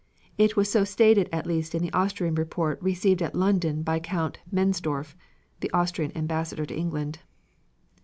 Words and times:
It 0.35 0.55
was 0.57 0.67
so 0.67 0.83
stated 0.83 1.29
at 1.31 1.45
least 1.45 1.75
in 1.75 1.83
the 1.83 1.93
Austrian 1.93 2.33
report 2.33 2.81
received 2.81 3.21
at 3.21 3.35
London 3.35 3.83
by 3.83 3.99
Count 3.99 4.39
Mensdorff 4.51 5.15
(the 5.59 5.69
Austrian 5.73 6.11
Ambassador 6.17 6.65
to 6.65 6.75
England). 6.75 7.19